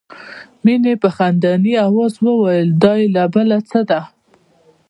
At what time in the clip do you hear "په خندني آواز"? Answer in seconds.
1.01-2.13